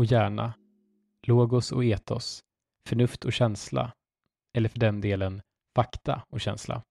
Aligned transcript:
och 0.00 0.06
hjärna, 0.06 0.54
logos 1.26 1.72
och 1.72 1.84
etos, 1.84 2.44
förnuft 2.88 3.24
och 3.24 3.32
känsla, 3.32 3.92
eller 4.56 4.68
för 4.68 4.78
den 4.78 5.00
delen 5.00 5.42
fakta 5.76 6.22
och 6.28 6.40
känsla. 6.40 6.82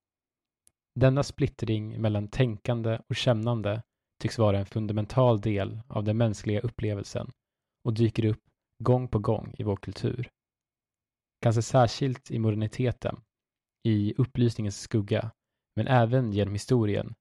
Denna 0.95 1.23
splittring 1.23 2.01
mellan 2.01 2.27
tänkande 2.27 2.99
och 3.07 3.15
kännande 3.15 3.83
tycks 4.21 4.37
vara 4.37 4.59
en 4.59 4.65
fundamental 4.65 5.41
del 5.41 5.81
av 5.87 6.03
den 6.03 6.17
mänskliga 6.17 6.59
upplevelsen 6.59 7.31
och 7.83 7.93
dyker 7.93 8.25
upp 8.25 8.43
gång 8.83 9.07
på 9.07 9.19
gång 9.19 9.55
i 9.57 9.63
vår 9.63 9.75
kultur. 9.75 10.29
Kanske 11.41 11.61
särskilt 11.61 12.31
i 12.31 12.39
moderniteten, 12.39 13.21
i 13.83 14.13
upplysningens 14.17 14.79
skugga, 14.79 15.31
men 15.75 15.87
även 15.87 16.33
genom 16.33 16.53
historien 16.53 17.13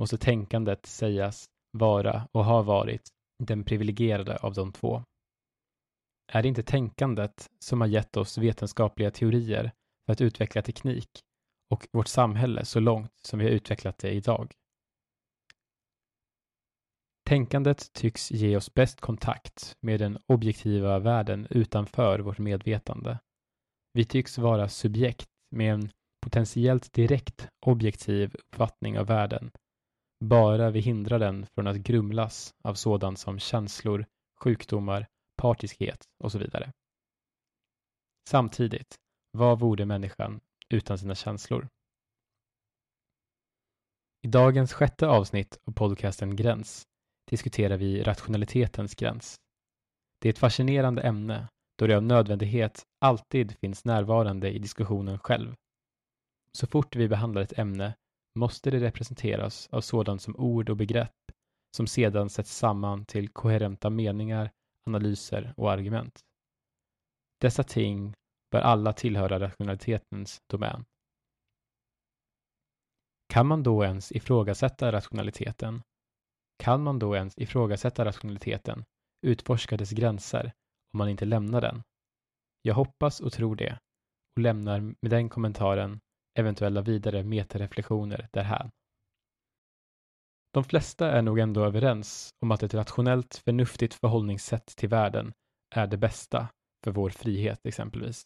måste 0.00 0.18
tänkandet 0.18 0.86
sägas 0.86 1.46
vara 1.72 2.28
och 2.32 2.44
ha 2.44 2.62
varit 2.62 3.08
den 3.44 3.64
privilegierade 3.64 4.36
av 4.36 4.54
de 4.54 4.72
två. 4.72 5.04
Är 6.32 6.42
det 6.42 6.48
inte 6.48 6.62
tänkandet 6.62 7.50
som 7.58 7.80
har 7.80 7.88
gett 7.88 8.16
oss 8.16 8.38
vetenskapliga 8.38 9.10
teorier 9.10 9.72
för 10.06 10.12
att 10.12 10.20
utveckla 10.20 10.62
teknik 10.62 11.08
och 11.70 11.88
vårt 11.92 12.08
samhälle 12.08 12.64
så 12.64 12.80
långt 12.80 13.12
som 13.22 13.38
vi 13.38 13.44
har 13.44 13.52
utvecklat 13.52 13.98
det 13.98 14.10
idag? 14.10 14.54
Tänkandet 17.28 17.92
tycks 17.92 18.30
ge 18.30 18.56
oss 18.56 18.74
bäst 18.74 19.00
kontakt 19.00 19.76
med 19.80 20.00
den 20.00 20.18
objektiva 20.26 20.98
världen 20.98 21.46
utanför 21.50 22.18
vårt 22.18 22.38
medvetande. 22.38 23.18
Vi 23.92 24.04
tycks 24.04 24.38
vara 24.38 24.68
subjekt 24.68 25.28
med 25.50 25.74
en 25.74 25.90
potentiellt 26.22 26.92
direkt 26.92 27.48
objektiv 27.66 28.34
uppfattning 28.34 28.98
av 28.98 29.06
världen, 29.06 29.50
bara 30.24 30.70
vi 30.70 30.80
hindrar 30.80 31.18
den 31.18 31.46
från 31.46 31.66
att 31.66 31.76
grumlas 31.76 32.54
av 32.64 32.74
sådant 32.74 33.18
som 33.18 33.38
känslor, 33.38 34.06
sjukdomar, 34.42 35.06
partiskhet 35.38 36.04
och 36.24 36.32
så 36.32 36.38
vidare. 36.38 36.72
Samtidigt, 38.28 38.96
vad 39.30 39.60
vore 39.60 39.86
människan 39.86 40.40
utan 40.68 40.98
sina 40.98 41.14
känslor? 41.14 41.68
I 44.22 44.28
dagens 44.28 44.72
sjätte 44.72 45.06
avsnitt 45.06 45.58
av 45.64 45.72
podcasten 45.72 46.36
Gräns 46.36 46.86
diskuterar 47.30 47.76
vi 47.76 48.02
rationalitetens 48.02 48.94
gräns. 48.94 49.36
Det 50.20 50.28
är 50.28 50.32
ett 50.32 50.38
fascinerande 50.38 51.02
ämne 51.02 51.48
då 51.78 51.86
det 51.86 51.96
av 51.96 52.02
nödvändighet 52.02 52.82
alltid 53.00 53.56
finns 53.58 53.84
närvarande 53.84 54.50
i 54.50 54.58
diskussionen 54.58 55.18
själv. 55.18 55.54
Så 56.52 56.66
fort 56.66 56.96
vi 56.96 57.08
behandlar 57.08 57.42
ett 57.42 57.58
ämne 57.58 57.94
måste 58.34 58.70
det 58.70 58.80
representeras 58.80 59.68
av 59.72 59.80
sådant 59.80 60.22
som 60.22 60.36
ord 60.36 60.70
och 60.70 60.76
begrepp 60.76 61.32
som 61.76 61.86
sedan 61.86 62.30
sätts 62.30 62.56
samman 62.56 63.04
till 63.04 63.28
koherenta 63.28 63.90
meningar, 63.90 64.50
analyser 64.88 65.54
och 65.56 65.72
argument. 65.72 66.20
Dessa 67.40 67.62
ting 67.62 68.14
bör 68.50 68.60
alla 68.60 68.92
tillhöra 68.92 69.40
rationalitetens 69.40 70.38
domän. 70.50 70.84
Kan 73.28 73.46
man 73.46 73.62
då 73.62 73.84
ens 73.84 74.12
ifrågasätta 74.12 74.92
rationaliteten? 74.92 75.82
Kan 76.58 76.82
man 76.82 76.98
då 76.98 77.16
ens 77.16 77.38
ifrågasätta 77.38 78.04
rationaliteten, 78.04 78.84
utforska 79.26 79.76
dess 79.76 79.90
gränser, 79.90 80.52
om 80.92 80.98
man 80.98 81.08
inte 81.08 81.24
lämnar 81.24 81.60
den? 81.60 81.82
Jag 82.62 82.74
hoppas 82.74 83.20
och 83.20 83.32
tror 83.32 83.56
det 83.56 83.78
och 84.36 84.42
lämnar 84.42 84.80
med 84.80 85.10
den 85.10 85.28
kommentaren 85.28 86.00
eventuella 86.38 86.80
vidare 86.82 87.24
metareflektioner 87.24 88.28
därhän. 88.32 88.70
De 90.54 90.64
flesta 90.64 91.10
är 91.10 91.22
nog 91.22 91.38
ändå 91.38 91.64
överens 91.64 92.30
om 92.40 92.50
att 92.50 92.62
ett 92.62 92.74
rationellt, 92.74 93.42
förnuftigt 93.44 93.94
förhållningssätt 93.94 94.66
till 94.66 94.88
världen 94.88 95.32
är 95.74 95.86
det 95.86 95.96
bästa 95.96 96.48
för 96.84 96.90
vår 96.90 97.10
frihet 97.10 97.60
exempelvis. 97.66 98.22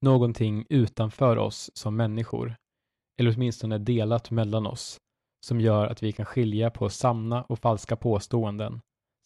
Någonting 0.00 0.66
utanför 0.68 1.36
oss 1.36 1.70
som 1.74 1.96
människor, 1.96 2.56
eller 3.20 3.34
åtminstone 3.36 3.78
delat 3.78 4.30
mellan 4.30 4.66
oss, 4.66 4.98
som 5.46 5.60
gör 5.60 5.86
att 5.86 6.02
vi 6.02 6.12
kan 6.12 6.26
skilja 6.26 6.70
på 6.70 6.88
sanna 6.88 7.42
och 7.42 7.58
falska 7.58 7.96
påståenden, 7.96 8.80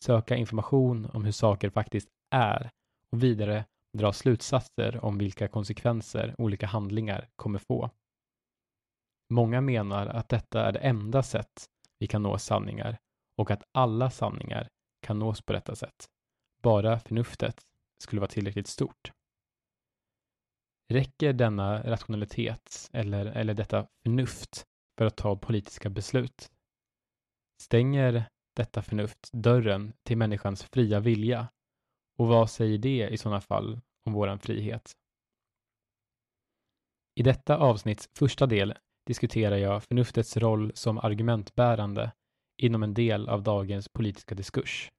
söka 0.04 0.37
information 0.37 1.10
om 1.12 1.25
hur 1.25 1.33
saker 1.33 1.71
faktiskt 1.71 2.09
är 2.34 2.71
och 3.12 3.22
vidare 3.22 3.65
dra 3.98 4.12
slutsatser 4.12 5.04
om 5.04 5.19
vilka 5.19 5.48
konsekvenser 5.48 6.34
olika 6.38 6.66
handlingar 6.66 7.28
kommer 7.37 7.59
få. 7.59 7.91
Många 9.28 9.60
menar 9.60 10.06
att 10.06 10.28
detta 10.28 10.66
är 10.66 10.72
det 10.72 10.78
enda 10.78 11.22
sätt 11.22 11.66
vi 11.98 12.06
kan 12.06 12.22
nå 12.22 12.38
sanningar 12.38 12.98
och 13.37 13.50
att 13.50 13.62
alla 13.72 14.10
sanningar 14.10 14.69
kan 15.00 15.19
nås 15.19 15.42
på 15.42 15.53
detta 15.53 15.75
sätt. 15.75 16.09
Bara 16.62 17.00
förnuftet 17.00 17.60
skulle 17.98 18.20
vara 18.20 18.31
tillräckligt 18.31 18.66
stort. 18.66 19.12
Räcker 20.88 21.32
denna 21.32 21.82
rationalitet 21.82 22.91
eller, 22.92 23.26
eller 23.26 23.54
detta 23.54 23.86
förnuft 24.03 24.66
för 24.98 25.06
att 25.06 25.16
ta 25.16 25.36
politiska 25.36 25.91
beslut? 25.91 26.50
Stänger 27.62 28.25
detta 28.56 28.82
förnuft 28.82 29.32
dörren 29.32 29.92
till 30.03 30.16
människans 30.16 30.62
fria 30.62 31.00
vilja? 31.00 31.48
Och 32.19 32.28
vad 32.28 32.50
säger 32.50 32.78
det 32.78 33.09
i 33.09 33.16
sådana 33.16 33.41
fall 33.41 33.81
om 34.04 34.12
våran 34.12 34.38
frihet? 34.38 34.92
I 37.15 37.22
detta 37.22 37.56
avsnitts 37.56 38.09
första 38.15 38.47
del 38.47 38.75
diskuterar 39.06 39.56
jag 39.56 39.82
förnuftets 39.82 40.36
roll 40.36 40.72
som 40.74 40.98
argumentbärande 40.98 42.12
inom 42.62 42.82
en 42.82 42.94
del 42.94 43.28
av 43.28 43.42
dagens 43.42 43.88
politiska 43.88 44.34
diskurs. 44.34 44.90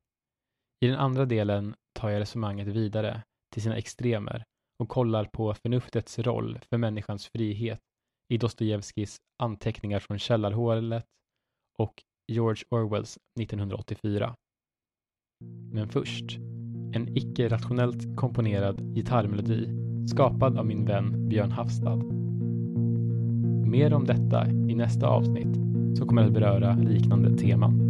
I 0.85 0.87
den 0.87 0.97
andra 0.97 1.25
delen 1.25 1.75
tar 1.99 2.09
jag 2.09 2.19
resonemanget 2.19 2.67
vidare 2.67 3.23
till 3.53 3.61
sina 3.61 3.77
extremer 3.77 4.43
och 4.79 4.89
kollar 4.89 5.25
på 5.25 5.53
förnuftets 5.53 6.19
roll 6.19 6.59
för 6.69 6.77
människans 6.77 7.27
frihet 7.27 7.79
i 8.33 8.37
Dostojevskijs 8.37 9.17
Anteckningar 9.43 9.99
från 9.99 10.19
källarhålet 10.19 11.05
och 11.77 12.03
George 12.31 12.63
Orwells 12.69 13.17
1984. 13.39 14.35
Men 15.71 15.89
först, 15.89 16.37
en 16.93 17.17
icke-rationellt 17.17 18.17
komponerad 18.17 18.95
gitarrmelodi 18.95 19.67
skapad 20.07 20.57
av 20.57 20.65
min 20.65 20.85
vän 20.85 21.29
Björn 21.29 21.51
Hafstad. 21.51 22.26
Mer 23.67 23.93
om 23.93 24.05
detta 24.05 24.47
i 24.47 24.75
nästa 24.75 25.07
avsnitt 25.07 25.55
som 25.97 26.07
kommer 26.07 26.23
att 26.25 26.33
beröra 26.33 26.75
liknande 26.75 27.37
teman. 27.37 27.86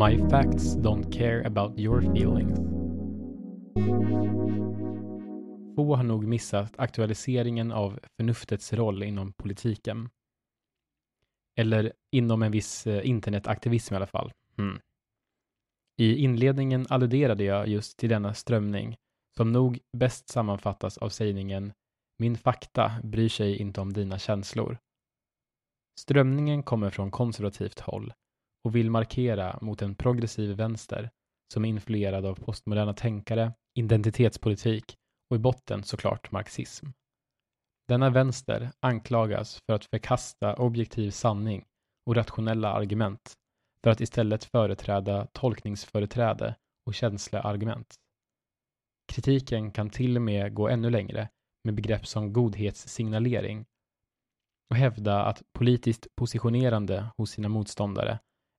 My 0.00 0.18
facts 0.30 0.74
don't 0.74 1.12
care 1.12 1.46
about 1.46 1.78
your 1.78 2.00
feelings. 2.00 2.58
Få 5.76 5.94
har 5.96 6.02
nog 6.02 6.24
missat 6.24 6.78
aktualiseringen 6.78 7.72
av 7.72 8.00
förnuftets 8.16 8.72
roll 8.72 9.02
inom 9.02 9.32
politiken. 9.32 10.08
Eller 11.56 11.92
inom 12.12 12.42
en 12.42 12.52
viss 12.52 12.86
eh, 12.86 13.08
internetaktivism 13.08 13.94
i 13.94 13.96
alla 13.96 14.06
fall. 14.06 14.32
Hmm. 14.56 14.78
I 15.96 16.16
inledningen 16.16 16.86
alluderade 16.88 17.44
jag 17.44 17.68
just 17.68 17.98
till 17.98 18.08
denna 18.08 18.34
strömning 18.34 18.96
som 19.36 19.52
nog 19.52 19.78
bäst 19.96 20.28
sammanfattas 20.28 20.98
av 20.98 21.08
sägningen 21.08 21.72
Min 22.18 22.36
fakta 22.36 22.92
bryr 23.02 23.28
sig 23.28 23.56
inte 23.56 23.80
om 23.80 23.92
dina 23.92 24.18
känslor. 24.18 24.78
Strömningen 25.98 26.62
kommer 26.62 26.90
från 26.90 27.10
konservativt 27.10 27.80
håll 27.80 28.12
och 28.64 28.76
vill 28.76 28.90
markera 28.90 29.58
mot 29.60 29.82
en 29.82 29.94
progressiv 29.94 30.56
vänster 30.56 31.10
som 31.52 31.64
är 31.64 31.68
influerad 31.68 32.26
av 32.26 32.34
postmoderna 32.34 32.94
tänkare, 32.94 33.52
identitetspolitik 33.74 34.96
och 35.30 35.36
i 35.36 35.38
botten 35.38 35.84
såklart 35.84 36.32
marxism. 36.32 36.86
Denna 37.88 38.10
vänster 38.10 38.70
anklagas 38.80 39.60
för 39.66 39.74
att 39.74 39.84
förkasta 39.84 40.54
objektiv 40.54 41.10
sanning 41.10 41.64
och 42.06 42.16
rationella 42.16 42.72
argument 42.72 43.34
för 43.84 43.90
att 43.90 44.00
istället 44.00 44.44
företräda 44.44 45.26
tolkningsföreträde 45.32 46.54
och 46.86 46.94
känsleargument. 46.94 47.94
Kritiken 49.12 49.70
kan 49.70 49.90
till 49.90 50.16
och 50.16 50.22
med 50.22 50.54
gå 50.54 50.68
ännu 50.68 50.90
längre 50.90 51.28
med 51.64 51.74
begrepp 51.74 52.06
som 52.06 52.32
godhetssignalering 52.32 53.66
och 54.70 54.76
hävda 54.76 55.22
att 55.22 55.42
politiskt 55.58 56.06
positionerande 56.16 57.06
hos 57.16 57.30
sina 57.30 57.48
motståndare 57.48 58.18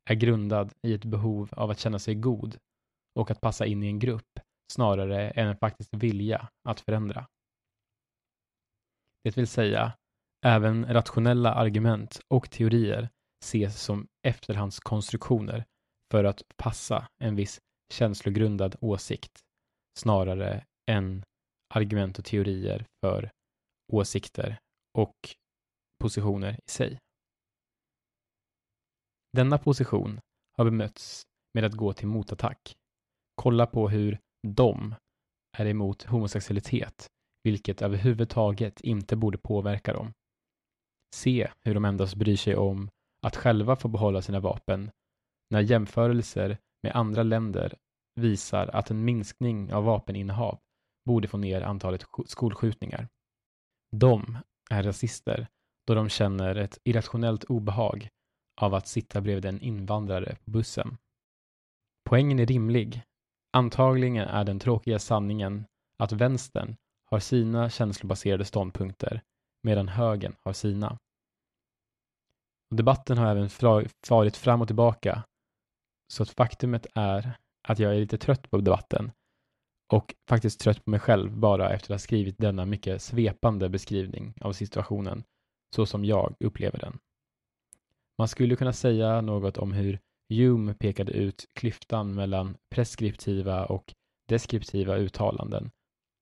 är 0.10 0.16
grundad 0.16 0.74
i 0.88 0.94
ett 0.94 1.06
behov 1.06 1.50
av 1.52 1.70
att 1.70 1.80
känna 1.80 2.00
sig 2.00 2.16
god 2.16 2.58
och 3.20 3.32
att 3.32 3.42
passa 3.42 3.66
in 3.66 3.84
i 3.84 3.88
en 3.88 4.00
grupp 4.00 4.40
snarare 4.74 5.30
än 5.30 5.48
en 5.48 5.58
faktisk 5.58 5.90
vilja 5.94 6.50
att 6.70 6.80
förändra. 6.80 7.28
Det 9.24 9.38
vill 9.38 9.48
säga, 9.48 9.94
även 10.46 10.94
rationella 10.94 11.54
argument 11.54 12.22
och 12.28 12.52
teorier 12.52 13.10
ses 13.46 13.82
som 13.82 14.08
efterhandskonstruktioner 14.28 15.66
för 16.12 16.24
att 16.24 16.42
passa 16.58 17.08
en 17.24 17.36
viss 17.36 17.60
känslogrundad 17.94 18.76
åsikt 18.82 19.40
snarare 20.00 20.66
än 20.92 21.24
argument 21.74 22.20
och 22.20 22.26
teorier 22.26 22.86
för 23.06 23.32
åsikter 23.92 24.60
och 24.98 25.16
positioner 26.00 26.54
i 26.54 26.72
sig. 26.72 27.00
Denna 29.34 29.58
position 29.58 30.20
har 30.58 30.66
bemötts 30.66 31.24
med 31.54 31.64
att 31.66 31.74
gå 31.74 31.94
till 31.94 32.08
motattack. 32.08 32.76
Kolla 33.36 33.66
på 33.66 33.90
hur 33.90 34.20
de 34.48 34.96
är 35.58 35.66
emot 35.66 36.04
homosexualitet, 36.04 37.08
vilket 37.44 37.82
överhuvudtaget 37.82 38.82
inte 38.82 39.16
borde 39.16 39.38
påverka 39.38 39.94
dem. 39.94 40.14
Se 41.16 41.52
hur 41.62 41.74
de 41.74 41.86
endast 41.86 42.16
bryr 42.16 42.36
sig 42.36 42.56
om 42.56 42.90
att 43.22 43.36
själva 43.36 43.76
få 43.76 43.88
behålla 43.88 44.22
sina 44.22 44.40
vapen 44.40 44.92
när 45.50 45.62
jämförelser 45.62 46.58
med 46.84 46.96
andra 46.96 47.24
länder 47.24 47.78
visar 48.16 48.68
att 48.68 48.92
en 48.92 49.06
minskning 49.06 49.74
av 49.74 49.84
vapeninnehav 49.84 50.60
borde 51.06 51.28
få 51.28 51.38
ner 51.38 51.62
antalet 51.62 52.06
skolskjutningar. 52.26 53.08
De 53.92 54.38
är 54.70 54.84
rasister 54.84 55.48
då 55.88 55.94
de 55.94 56.10
känner 56.10 56.56
ett 56.56 56.80
irrationellt 56.84 57.44
obehag 57.44 58.10
av 58.64 58.74
att 58.74 58.88
sitta 58.88 59.22
bredvid 59.22 59.46
en 59.46 59.62
invandrare 59.62 60.36
på 60.46 60.52
bussen. 60.52 60.98
Poängen 62.04 62.40
är 62.40 62.46
rimlig. 62.46 63.02
Antagligen 63.54 64.28
är 64.28 64.44
den 64.44 64.60
tråkiga 64.60 65.00
sanningen 65.00 65.66
att 65.98 66.12
vänstern 66.12 66.76
har 67.06 67.20
sina 67.20 67.70
känslobaserade 67.70 68.46
ståndpunkter 68.46 69.22
medan 69.64 69.88
högern 69.88 70.36
har 70.44 70.54
sina. 70.54 70.98
Debatten 72.70 73.18
har 73.18 73.28
även 73.28 73.50
farit 74.04 74.38
fram 74.38 74.62
och 74.62 74.68
tillbaka 74.68 75.24
så 76.08 76.24
att 76.24 76.30
faktumet 76.30 76.88
är 76.96 77.34
att 77.68 77.80
jag 77.80 77.96
är 77.96 78.00
lite 78.00 78.18
trött 78.18 78.50
på 78.50 78.58
debatten 78.58 79.12
och 79.94 80.16
faktiskt 80.30 80.60
trött 80.60 80.86
på 80.86 80.90
mig 80.90 81.00
själv 81.00 81.38
bara 81.38 81.70
efter 81.70 81.86
att 81.86 82.02
ha 82.02 82.04
skrivit 82.04 82.38
denna 82.38 82.66
mycket 82.66 83.02
svepande 83.02 83.70
beskrivning 83.70 84.34
av 84.42 84.54
situationen 84.54 85.24
så 85.76 85.86
som 85.86 86.06
jag 86.06 86.36
upplever 86.40 86.80
den. 86.80 87.00
Man 88.22 88.28
skulle 88.28 88.56
kunna 88.56 88.74
säga 88.74 89.22
något 89.22 89.58
om 89.58 89.72
hur 89.72 90.00
Hume 90.30 90.74
pekade 90.74 91.12
ut 91.12 91.46
klyftan 91.54 92.14
mellan 92.14 92.58
preskriptiva 92.76 93.66
och 93.66 93.94
deskriptiva 94.28 94.96
uttalanden 94.96 95.72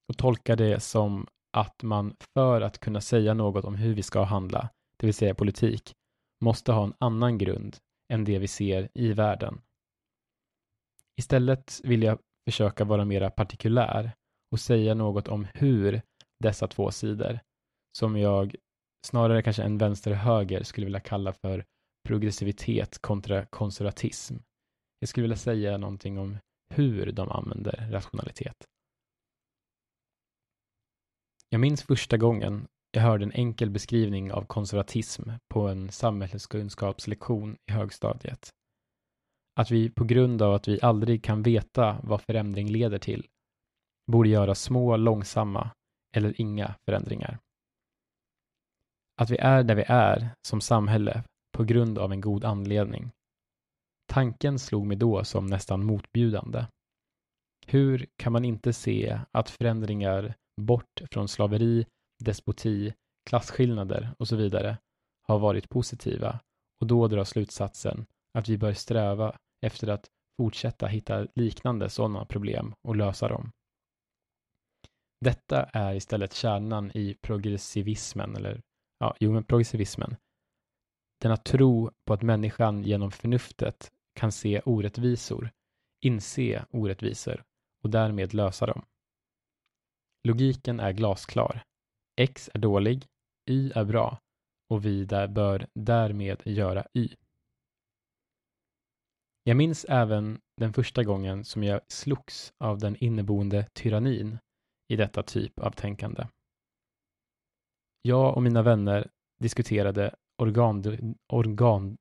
och 0.10 0.18
tolka 0.18 0.56
det 0.56 0.80
som 0.80 1.28
att 1.57 1.84
man 1.84 2.16
för 2.34 2.62
att 2.62 2.80
kunna 2.80 3.01
säga 3.01 3.34
något 3.34 3.66
om 3.66 3.75
hur 3.75 3.94
vi 3.96 4.04
ska 4.04 4.24
handla, 4.24 4.69
det 4.98 5.06
vill 5.06 5.13
säga 5.13 5.36
politik, 5.36 5.94
måste 6.44 6.72
ha 6.72 6.84
en 6.84 6.94
annan 7.00 7.38
grund 7.38 7.78
än 8.13 8.24
det 8.24 8.40
vi 8.40 8.48
ser 8.48 8.90
i 8.94 9.13
världen. 9.13 9.62
Istället 11.18 11.81
vill 11.84 12.04
jag 12.04 12.19
försöka 12.50 12.84
vara 12.84 13.06
mera 13.06 13.30
partikulär 13.30 14.12
och 14.51 14.60
säga 14.60 14.94
något 14.94 15.28
om 15.28 15.48
hur 15.54 16.01
dessa 16.40 16.68
två 16.68 16.92
sidor, 16.92 17.40
som 17.98 18.18
jag 18.18 18.56
snarare 19.07 19.42
kanske 19.42 19.63
en 19.63 19.78
vänster-höger 19.78 20.63
skulle 20.63 20.86
vilja 20.86 21.00
kalla 21.00 21.34
för 21.34 21.66
progressivitet 22.07 23.00
kontra 23.00 23.46
konservatism. 23.46 24.36
Jag 25.00 25.10
skulle 25.10 25.22
vilja 25.22 25.38
säga 25.38 25.78
någonting 25.78 26.19
om 26.19 26.38
hur 26.69 27.12
de 27.12 27.30
använder 27.30 27.88
rationalitet. 27.92 28.68
Jag 31.50 31.62
minns 31.62 31.84
första 31.84 32.18
gången 32.18 32.68
jag 32.92 33.01
hörde 33.01 33.24
en 33.25 33.31
enkel 33.31 33.69
beskrivning 33.69 34.31
av 34.31 34.46
konservatism 34.46 35.30
på 35.48 35.68
en 35.68 35.92
samhällskunskapslektion 35.92 37.57
i 37.66 37.72
högstadiet. 37.72 38.50
Att 39.56 39.72
vi 39.72 39.90
på 39.90 40.04
grund 40.04 40.42
av 40.42 40.54
att 40.54 40.68
vi 40.68 40.80
aldrig 40.81 41.24
kan 41.24 41.44
veta 41.44 42.00
vad 42.04 42.22
förändring 42.22 42.69
leder 42.69 43.00
till 43.00 43.28
borde 44.12 44.30
göra 44.30 44.56
små, 44.56 44.98
långsamma 44.98 45.72
eller 46.16 46.42
inga 46.42 46.75
förändringar. 46.86 47.40
Att 49.16 49.30
vi 49.30 49.38
är 49.38 49.63
där 49.63 49.75
vi 49.75 49.84
är 49.88 50.30
som 50.48 50.62
samhälle 50.62 51.24
på 51.60 51.64
grund 51.64 51.98
av 51.98 52.12
en 52.12 52.22
god 52.22 52.46
anledning. 52.46 53.12
Tanken 54.08 54.60
slog 54.60 54.86
mig 54.86 54.98
då 54.98 55.24
som 55.24 55.48
nästan 55.48 55.86
motbjudande. 55.86 56.66
Hur 57.68 58.08
kan 58.16 58.34
man 58.34 58.46
inte 58.46 58.74
se 58.74 59.20
att 59.32 59.50
förändringar 59.50 60.34
bort 60.62 61.02
från 61.12 61.28
slaveri, 61.28 61.86
despoti, 62.24 62.94
klasskillnader 63.30 64.16
och 64.20 64.28
så 64.28 64.36
vidare 64.36 64.78
har 65.28 65.40
varit 65.40 65.70
positiva 65.70 66.39
och 66.82 66.88
då 66.88 67.08
dra 67.08 67.25
slutsatsen 67.25 68.06
att 68.34 68.50
vi 68.50 68.58
bör 68.58 68.74
sträva 68.74 69.38
efter 69.66 69.88
att 69.88 70.10
fortsätta 70.38 70.88
hitta 70.88 71.28
liknande 71.36 71.89
sådana 71.89 72.25
problem 72.25 72.74
och 72.88 72.96
lösa 72.96 73.28
dem. 73.28 73.51
Detta 75.25 75.63
är 75.63 75.96
istället 75.96 76.34
kärnan 76.34 76.92
i 76.94 77.18
progressivismen, 77.22 78.36
eller 78.36 78.62
ja, 79.00 79.16
jo, 79.20 79.32
men 79.32 79.44
progressivismen. 79.44 80.16
Denna 81.22 81.38
tro 81.38 81.92
på 82.06 82.14
att 82.14 82.22
människan 82.22 82.84
genom 82.84 83.12
förnuftet 83.12 83.92
kan 84.14 84.32
se 84.32 84.62
orättvisor, 84.66 85.52
inse 86.02 86.66
orättvisor 86.70 87.44
och 87.84 87.90
därmed 87.90 88.34
lösa 88.34 88.66
dem. 88.66 88.86
Logiken 90.24 90.80
är 90.80 90.92
glasklar. 90.92 91.64
X 92.16 92.50
är 92.54 92.60
dålig, 92.60 93.08
Y 93.50 93.72
är 93.76 93.86
bra 93.86 94.18
och 94.70 94.86
vi 94.86 95.06
där 95.06 95.28
bör 95.28 95.68
därmed 95.74 96.42
göra 96.46 96.88
Y. 96.94 97.16
Jag 99.44 99.58
minns 99.58 99.86
även 99.90 100.42
den 100.58 100.74
första 100.74 101.04
gången 101.04 101.46
som 101.46 101.64
jag 101.64 101.82
slogs 101.88 102.54
av 102.58 102.78
den 102.78 102.96
inneboende 102.96 103.68
tyrannin 103.74 104.38
i 104.88 104.96
detta 104.96 105.24
typ 105.24 105.60
av 105.60 105.72
tänkande. 105.72 106.28
Jag 108.02 108.36
och 108.36 108.44
mina 108.44 108.62
vänner 108.62 109.10
diskuterade 109.40 110.16
organ, 110.41 111.15
organ, 111.27 111.98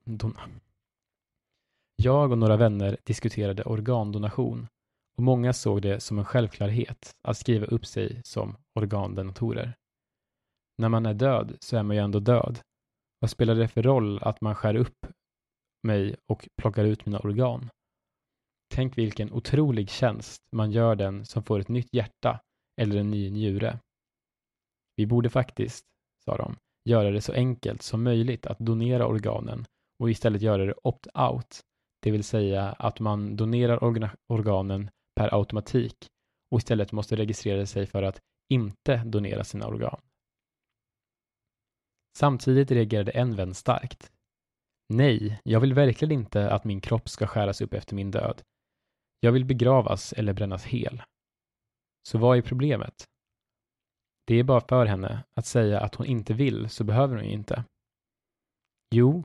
jag 1.96 2.32
och 2.32 2.38
några 2.38 2.56
vänner 2.56 2.96
diskuterade 3.04 3.64
organdonation 3.64 4.68
och 5.16 5.22
många 5.22 5.52
såg 5.52 5.82
det 5.82 6.00
som 6.00 6.18
en 6.18 6.24
självklarhet 6.24 7.16
att 7.22 7.38
skriva 7.38 7.66
upp 7.66 7.86
sig 7.86 8.20
som 8.24 8.56
organdonatorer. 8.74 9.76
När 10.78 10.88
man 10.88 11.06
är 11.06 11.14
död 11.14 11.56
så 11.60 11.76
är 11.76 11.82
man 11.82 11.96
ju 11.96 12.02
ändå 12.02 12.20
död. 12.20 12.60
Vad 13.20 13.30
spelar 13.30 13.54
det 13.54 13.68
för 13.68 13.82
roll 13.82 14.22
att 14.22 14.40
man 14.40 14.54
skär 14.54 14.74
upp 14.74 15.06
mig 15.82 16.16
och 16.26 16.48
plockar 16.56 16.84
ut 16.84 17.06
mina 17.06 17.18
organ? 17.18 17.70
Tänk 18.74 18.98
vilken 18.98 19.32
otrolig 19.32 19.90
tjänst 19.90 20.42
man 20.52 20.70
gör 20.70 20.94
den 20.96 21.24
som 21.24 21.42
får 21.42 21.58
ett 21.58 21.68
nytt 21.68 21.94
hjärta 21.94 22.40
eller 22.80 22.96
en 22.96 23.10
ny 23.10 23.30
njure. 23.30 23.78
Vi 24.96 25.06
borde 25.06 25.30
faktiskt, 25.30 25.84
sa 26.24 26.36
de, 26.36 26.56
göra 26.88 27.10
det 27.10 27.20
så 27.20 27.32
enkelt 27.32 27.82
som 27.82 28.02
möjligt 28.02 28.46
att 28.46 28.58
donera 28.58 29.06
organen 29.06 29.66
och 29.98 30.10
istället 30.10 30.42
göra 30.42 30.64
det 30.64 30.74
opt-out, 30.82 31.60
det 32.02 32.10
vill 32.10 32.24
säga 32.24 32.62
att 32.62 33.00
man 33.00 33.36
donerar 33.36 33.84
organen 34.28 34.90
per 35.16 35.34
automatik 35.34 36.06
och 36.50 36.58
istället 36.58 36.92
måste 36.92 37.16
registrera 37.16 37.66
sig 37.66 37.86
för 37.86 38.02
att 38.02 38.20
inte 38.48 38.96
donera 38.96 39.44
sina 39.44 39.66
organ. 39.66 40.00
Samtidigt 42.18 42.70
reagerade 42.70 43.10
en 43.10 43.36
vän 43.36 43.54
starkt. 43.54 44.12
Nej, 44.88 45.40
jag 45.44 45.60
vill 45.60 45.74
verkligen 45.74 46.12
inte 46.12 46.50
att 46.50 46.64
min 46.64 46.80
kropp 46.80 47.08
ska 47.08 47.26
skäras 47.26 47.60
upp 47.60 47.74
efter 47.74 47.94
min 47.94 48.10
död. 48.10 48.42
Jag 49.20 49.32
vill 49.32 49.44
begravas 49.44 50.12
eller 50.12 50.32
brännas 50.32 50.64
hel. 50.64 51.02
Så 52.08 52.18
vad 52.18 52.38
är 52.38 52.42
problemet? 52.42 53.04
Det 54.28 54.34
är 54.34 54.44
bara 54.44 54.60
för 54.60 54.86
henne 54.86 55.24
att 55.34 55.46
säga 55.46 55.80
att 55.80 55.94
hon 55.94 56.06
inte 56.06 56.34
vill 56.34 56.68
så 56.68 56.84
behöver 56.84 57.16
hon 57.16 57.24
ju 57.24 57.30
inte. 57.30 57.64
Jo, 58.94 59.24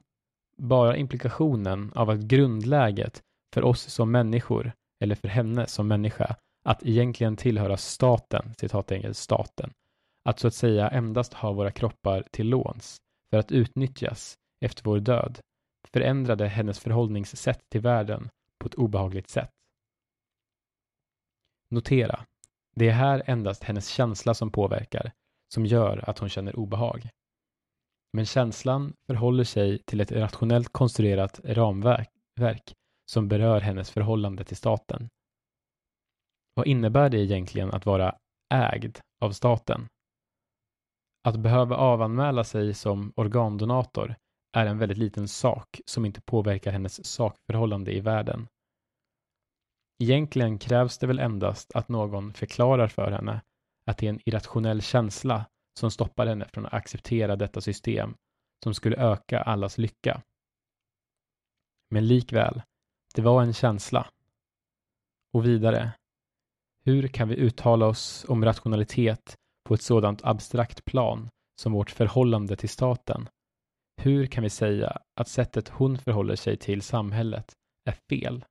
bara 0.57 0.97
implikationen 0.97 1.91
av 1.95 2.09
att 2.09 2.19
grundläget 2.19 3.21
för 3.53 3.63
oss 3.63 3.81
som 3.81 4.11
människor, 4.11 4.71
eller 5.03 5.15
för 5.15 5.27
henne 5.27 5.67
som 5.67 5.87
människa, 5.87 6.35
att 6.65 6.83
egentligen 6.83 7.37
tillhöra 7.37 7.77
staten, 7.77 8.53
citat 8.57 8.91
enkelt 8.91 9.17
staten, 9.17 9.73
att 10.25 10.39
så 10.39 10.47
att 10.47 10.53
säga 10.53 10.89
endast 10.89 11.33
ha 11.33 11.51
våra 11.51 11.71
kroppar 11.71 12.23
till 12.31 12.49
låns 12.49 12.97
för 13.29 13.37
att 13.37 13.51
utnyttjas 13.51 14.35
efter 14.65 14.83
vår 14.83 14.99
död 14.99 15.39
förändrade 15.87 16.47
hennes 16.47 16.79
förhållningssätt 16.79 17.61
till 17.69 17.81
världen 17.81 18.29
på 18.59 18.67
ett 18.67 18.75
obehagligt 18.75 19.29
sätt. 19.29 19.51
Notera, 21.71 22.25
det 22.75 22.89
är 22.89 22.93
här 22.93 23.23
endast 23.25 23.63
hennes 23.63 23.87
känsla 23.87 24.33
som 24.33 24.51
påverkar, 24.51 25.11
som 25.53 25.65
gör 25.65 26.09
att 26.09 26.19
hon 26.19 26.29
känner 26.29 26.59
obehag. 26.59 27.09
Men 28.13 28.25
känslan 28.25 28.93
förhåller 29.07 29.43
sig 29.43 29.79
till 29.85 30.01
ett 30.01 30.11
rationellt 30.11 30.69
konstruerat 30.69 31.39
ramverk 31.43 32.73
som 33.11 33.27
berör 33.27 33.59
hennes 33.59 33.91
förhållande 33.91 34.43
till 34.43 34.57
staten. 34.57 35.09
Vad 36.53 36.67
innebär 36.67 37.09
det 37.09 37.19
egentligen 37.19 37.71
att 37.71 37.85
vara 37.85 38.15
ägd 38.53 38.99
av 39.21 39.31
staten? 39.31 39.87
Att 41.27 41.35
behöva 41.35 41.75
avanmäla 41.75 42.43
sig 42.43 42.73
som 42.73 43.13
organdonator 43.15 44.15
är 44.57 44.65
en 44.65 44.77
väldigt 44.77 44.97
liten 44.97 45.27
sak 45.27 45.81
som 45.85 46.05
inte 46.05 46.21
påverkar 46.21 46.71
hennes 46.71 47.05
sakförhållande 47.05 47.95
i 47.95 47.99
världen. 47.99 48.47
Egentligen 49.99 50.59
krävs 50.59 50.97
det 50.97 51.07
väl 51.07 51.19
endast 51.19 51.71
att 51.75 51.89
någon 51.89 52.33
förklarar 52.33 52.87
för 52.87 53.11
henne 53.11 53.41
att 53.85 53.97
det 53.97 54.05
är 54.05 54.09
en 54.09 54.29
irrationell 54.29 54.81
känsla 54.81 55.45
som 55.79 55.91
stoppar 55.91 56.27
henne 56.27 56.47
från 56.47 56.65
att 56.65 56.73
acceptera 56.73 57.35
detta 57.35 57.61
system 57.61 58.15
som 58.63 58.73
skulle 58.73 58.97
öka 58.97 59.39
allas 59.41 59.77
lycka. 59.77 60.21
Men 61.89 62.07
likväl, 62.07 62.61
det 63.15 63.21
var 63.21 63.41
en 63.41 63.53
känsla. 63.53 64.07
Och 65.33 65.45
vidare, 65.45 65.91
hur 66.85 67.07
kan 67.07 67.27
vi 67.27 67.35
uttala 67.35 67.85
oss 67.85 68.25
om 68.27 68.45
rationalitet 68.45 69.37
på 69.63 69.73
ett 69.73 69.81
sådant 69.81 70.23
abstrakt 70.23 70.85
plan 70.85 71.29
som 71.61 71.71
vårt 71.71 71.91
förhållande 71.91 72.55
till 72.55 72.69
staten? 72.69 73.29
Hur 74.01 74.25
kan 74.25 74.43
vi 74.43 74.49
säga 74.49 75.01
att 75.15 75.27
sättet 75.27 75.69
hon 75.69 75.97
förhåller 75.97 76.35
sig 76.35 76.57
till 76.57 76.81
samhället 76.81 77.53
är 77.85 77.97
fel? 78.09 78.45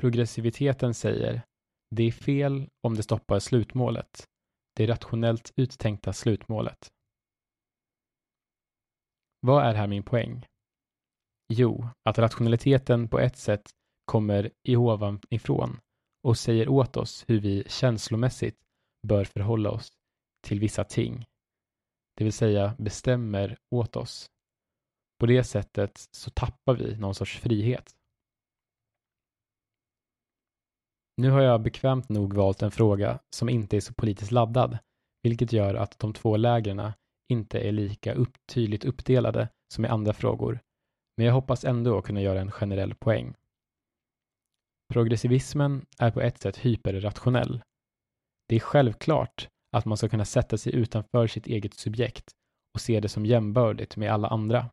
Progressiviteten 0.00 0.94
säger 0.94 1.42
det 1.90 2.02
är 2.02 2.12
fel 2.12 2.68
om 2.82 2.94
det 2.94 3.02
stoppar 3.02 3.38
slutmålet, 3.38 4.26
det 4.76 4.86
rationellt 4.86 5.52
uttänkta 5.56 6.12
slutmålet. 6.12 6.88
Vad 9.40 9.66
är 9.66 9.74
här 9.74 9.86
min 9.86 10.02
poäng? 10.02 10.46
Jo, 11.52 11.88
att 12.08 12.18
rationaliteten 12.18 13.08
på 13.08 13.18
ett 13.18 13.36
sätt 13.36 13.70
kommer 14.04 14.50
i 14.68 14.76
ovanifrån 14.76 15.80
och 16.22 16.38
säger 16.38 16.68
åt 16.68 16.96
oss 16.96 17.24
hur 17.28 17.40
vi 17.40 17.64
känslomässigt 17.68 18.56
bör 19.06 19.24
förhålla 19.24 19.70
oss 19.70 19.88
till 20.46 20.60
vissa 20.60 20.84
ting. 20.84 21.24
Det 22.16 22.24
vill 22.24 22.32
säga 22.32 22.74
bestämmer 22.78 23.56
åt 23.74 23.96
oss. 23.96 24.30
På 25.20 25.26
det 25.26 25.44
sättet 25.44 26.08
så 26.10 26.30
tappar 26.30 26.74
vi 26.74 26.96
någon 26.96 27.14
sorts 27.14 27.38
frihet. 27.38 27.97
Nu 31.18 31.30
har 31.30 31.40
jag 31.40 31.62
bekvämt 31.62 32.08
nog 32.08 32.34
valt 32.34 32.62
en 32.62 32.70
fråga 32.70 33.18
som 33.30 33.48
inte 33.48 33.76
är 33.76 33.80
så 33.80 33.94
politiskt 33.94 34.32
laddad, 34.32 34.78
vilket 35.22 35.52
gör 35.52 35.74
att 35.74 35.98
de 35.98 36.12
två 36.12 36.36
lägren 36.36 36.92
inte 37.28 37.58
är 37.60 37.72
lika 37.72 38.14
upp, 38.14 38.36
tydligt 38.52 38.84
uppdelade 38.84 39.48
som 39.74 39.84
i 39.84 39.88
andra 39.88 40.12
frågor, 40.12 40.60
men 41.16 41.26
jag 41.26 41.34
hoppas 41.34 41.64
ändå 41.64 42.02
kunna 42.02 42.20
göra 42.20 42.40
en 42.40 42.50
generell 42.50 42.94
poäng. 42.94 43.34
Progressivismen 44.92 45.86
är 45.98 46.10
på 46.10 46.20
ett 46.20 46.38
sätt 46.38 46.56
hyperrationell. 46.56 47.62
Det 48.48 48.56
är 48.56 48.60
självklart 48.60 49.48
att 49.76 49.84
man 49.84 49.96
ska 49.96 50.08
kunna 50.08 50.24
sätta 50.24 50.58
sig 50.58 50.74
utanför 50.74 51.26
sitt 51.26 51.46
eget 51.46 51.74
subjekt 51.74 52.32
och 52.74 52.80
se 52.80 53.00
det 53.00 53.08
som 53.08 53.26
jämbördigt 53.26 53.96
med 53.96 54.12
alla 54.12 54.28
andra. 54.28 54.70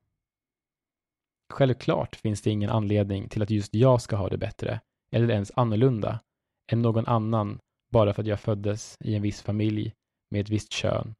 Självklart 1.53 2.15
finns 2.15 2.41
det 2.41 2.49
ingen 2.51 2.69
anledning 2.69 3.29
till 3.29 3.41
att 3.41 3.49
just 3.49 3.73
jag 3.73 4.01
ska 4.01 4.15
ha 4.15 4.29
det 4.29 4.37
bättre, 4.37 4.81
eller 5.11 5.33
ens 5.33 5.51
annorlunda, 5.55 6.19
än 6.71 6.81
någon 6.81 7.07
annan 7.07 7.59
bara 7.91 8.13
för 8.13 8.21
att 8.21 8.27
jag 8.27 8.39
föddes 8.39 8.97
i 8.99 9.15
en 9.15 9.21
viss 9.21 9.41
familj 9.41 9.93
med 10.31 10.41
ett 10.41 10.49
visst 10.49 10.71
kön, 10.71 11.13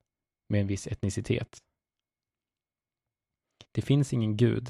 med 0.49 0.61
en 0.61 0.67
viss 0.67 0.87
etnicitet. 0.87 1.57
Det 3.71 3.81
finns 3.81 4.13
ingen 4.13 4.37
gud, 4.37 4.69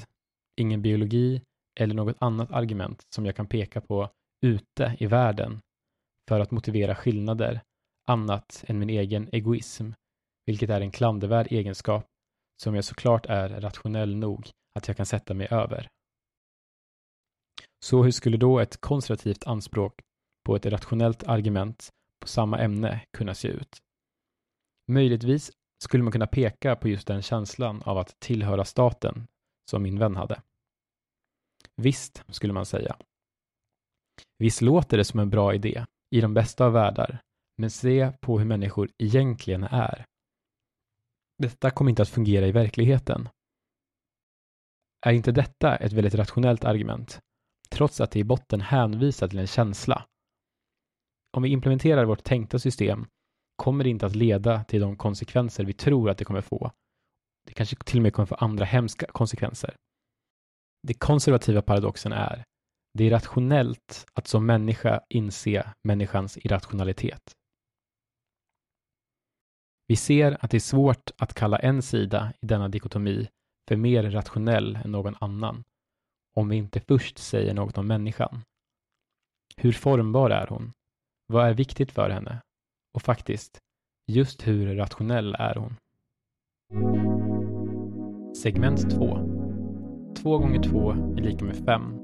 ingen 0.60 0.82
biologi 0.82 1.42
eller 1.80 1.94
något 1.94 2.16
annat 2.20 2.52
argument 2.52 3.02
som 3.14 3.26
jag 3.26 3.36
kan 3.36 3.46
peka 3.46 3.80
på 3.80 4.10
ute 4.46 4.96
i 4.98 5.06
världen 5.06 5.60
för 6.28 6.40
att 6.40 6.50
motivera 6.50 6.94
skillnader 6.94 7.60
annat 8.06 8.64
än 8.66 8.78
min 8.78 8.90
egen 8.90 9.28
egoism, 9.32 9.90
vilket 10.46 10.70
är 10.70 10.80
en 10.80 10.90
klandervärd 10.90 11.46
egenskap 11.50 12.06
som 12.62 12.74
jag 12.74 12.84
såklart 12.84 13.26
är 13.26 13.48
rationell 13.60 14.16
nog 14.16 14.50
att 14.78 14.88
jag 14.88 14.96
kan 14.96 15.06
sätta 15.06 15.34
mig 15.34 15.48
över. 15.50 15.88
Så 17.84 18.02
hur 18.02 18.10
skulle 18.10 18.36
då 18.36 18.58
ett 18.58 18.80
konservativt 18.80 19.46
anspråk 19.46 20.00
på 20.46 20.56
ett 20.56 20.66
rationellt 20.66 21.24
argument 21.24 21.90
på 22.20 22.28
samma 22.28 22.58
ämne 22.58 23.00
kunna 23.16 23.34
se 23.34 23.48
ut? 23.48 23.78
Möjligtvis 24.92 25.52
skulle 25.84 26.02
man 26.02 26.12
kunna 26.12 26.26
peka 26.26 26.76
på 26.76 26.88
just 26.88 27.06
den 27.06 27.22
känslan 27.22 27.82
av 27.82 27.98
att 27.98 28.20
tillhöra 28.20 28.64
staten 28.64 29.26
som 29.70 29.82
min 29.82 29.98
vän 29.98 30.16
hade. 30.16 30.42
Visst, 31.76 32.24
skulle 32.28 32.52
man 32.52 32.66
säga. 32.66 32.96
Visst 34.38 34.60
låter 34.60 34.96
det 34.96 35.04
som 35.04 35.20
en 35.20 35.30
bra 35.30 35.54
idé 35.54 35.86
i 36.14 36.20
de 36.20 36.34
bästa 36.34 36.66
av 36.66 36.72
världar, 36.72 37.18
men 37.58 37.70
se 37.70 38.12
på 38.20 38.38
hur 38.38 38.46
människor 38.46 38.90
egentligen 38.98 39.64
är. 39.64 40.04
Detta 41.42 41.70
kommer 41.70 41.90
inte 41.90 42.02
att 42.02 42.08
fungera 42.08 42.46
i 42.46 42.52
verkligheten. 42.52 43.28
Är 45.06 45.12
inte 45.12 45.32
detta 45.32 45.76
ett 45.76 45.92
väldigt 45.92 46.14
rationellt 46.14 46.64
argument, 46.64 47.20
trots 47.70 48.00
att 48.00 48.10
det 48.10 48.18
i 48.18 48.24
botten 48.24 48.60
hänvisar 48.60 49.28
till 49.28 49.38
en 49.38 49.46
känsla? 49.46 50.06
Om 51.36 51.42
vi 51.42 51.48
implementerar 51.48 52.04
vårt 52.04 52.24
tänkta 52.24 52.58
system 52.58 53.06
kommer 53.56 53.84
det 53.84 53.90
inte 53.90 54.06
att 54.06 54.16
leda 54.16 54.64
till 54.64 54.80
de 54.80 54.96
konsekvenser 54.96 55.64
vi 55.64 55.72
tror 55.72 56.10
att 56.10 56.18
det 56.18 56.24
kommer 56.24 56.40
få. 56.40 56.70
Det 57.46 57.52
kanske 57.52 57.76
till 57.76 57.98
och 57.98 58.02
med 58.02 58.12
kommer 58.12 58.26
få 58.26 58.34
andra 58.34 58.64
hemska 58.64 59.06
konsekvenser. 59.06 59.76
Det 60.82 60.94
konservativa 60.94 61.62
paradoxen 61.62 62.12
är, 62.12 62.44
det 62.94 63.04
är 63.04 63.10
rationellt 63.10 64.06
att 64.12 64.26
som 64.26 64.46
människa 64.46 65.00
inse 65.08 65.72
människans 65.82 66.38
irrationalitet. 66.38 67.32
Vi 69.86 69.96
ser 69.96 70.44
att 70.44 70.50
det 70.50 70.56
är 70.56 70.60
svårt 70.60 71.10
att 71.18 71.34
kalla 71.34 71.58
en 71.58 71.82
sida 71.82 72.32
i 72.40 72.46
denna 72.46 72.68
dikotomi 72.68 73.28
för 73.68 73.76
mer 73.76 74.10
rationell 74.10 74.76
än 74.76 74.92
någon 74.92 75.16
annan, 75.20 75.64
om 76.34 76.48
vi 76.48 76.56
inte 76.56 76.80
först 76.80 77.18
säger 77.18 77.54
något 77.54 77.78
om 77.78 77.86
människan. 77.86 78.42
Hur 79.56 79.72
formbar 79.72 80.30
är 80.30 80.46
hon? 80.46 80.72
Vad 81.28 81.48
är 81.48 81.54
viktigt 81.54 81.92
för 81.92 82.10
henne? 82.10 82.40
Och 82.94 83.02
faktiskt, 83.02 83.58
just 84.06 84.46
hur 84.46 84.76
rationell 84.76 85.34
är 85.38 85.54
hon? 85.54 85.76
Segment 88.36 88.90
2. 88.90 88.96
2 90.16 90.38
gånger 90.38 90.62
2 90.62 90.90
är 90.90 91.22
lika 91.22 91.44
med 91.44 91.56
5. 91.56 91.98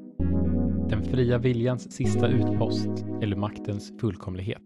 Den 0.89 1.03
fria 1.03 1.39
viljans 1.39 1.93
sista 1.93 2.29
utpost 2.29 2.89
eller 3.23 3.37
maktens 3.37 3.93
fullkomlighet. 4.01 4.63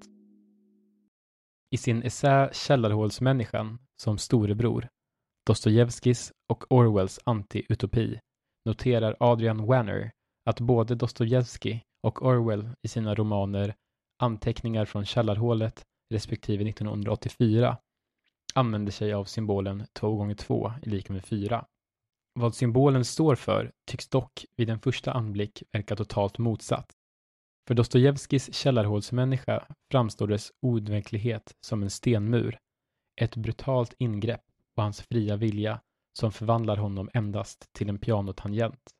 I 1.70 1.76
sin 1.76 2.02
essä 2.02 2.50
Källarhålsmänniskan 2.52 3.78
som 3.96 4.18
storebror, 4.18 4.88
Dostojevskis 5.46 6.32
och 6.48 6.72
Orwells 6.72 7.20
anti-utopi, 7.25 8.18
noterar 8.64 9.16
Adrian 9.20 9.66
Wanner 9.66 10.12
att 10.46 10.60
både 10.60 10.94
Dostojevskij 10.94 11.82
och 12.02 12.22
Orwell 12.22 12.68
i 12.82 12.88
sina 12.88 13.14
romaner 13.14 13.75
Anteckningar 14.18 14.85
från 14.85 15.04
källarhålet 15.04 15.85
respektive 16.11 16.68
1984 16.68 17.78
använder 18.54 18.92
sig 18.92 19.12
av 19.12 19.25
symbolen 19.25 19.87
2 19.92 20.16
gånger 20.16 20.35
2 20.35 20.73
är 20.82 20.90
lika 20.90 21.12
med 21.12 21.25
4. 21.25 21.66
Vad 22.35 22.54
symbolen 22.54 23.04
står 23.04 23.35
för 23.35 23.73
tycks 23.87 24.08
dock 24.08 24.44
vid 24.56 24.70
en 24.70 24.80
första 24.80 25.12
anblick 25.12 25.62
verka 25.73 25.96
totalt 25.96 26.38
motsatt. 26.38 26.92
För 27.68 27.75
Dostojevskijs 27.75 28.54
källarhålsmänniska 28.54 29.66
framstår 29.90 30.28
dess 30.28 30.52
oundviklighet 30.62 31.56
som 31.61 31.82
en 31.82 31.90
stenmur, 31.90 32.58
ett 33.20 33.37
brutalt 33.37 33.94
ingrepp 33.99 34.44
på 34.76 34.82
hans 34.82 35.00
fria 35.00 35.37
vilja 35.37 35.80
som 36.18 36.32
förvandlar 36.32 36.76
honom 36.76 37.11
endast 37.14 37.73
till 37.73 37.88
en 37.88 37.99
pianotangent. 37.99 38.90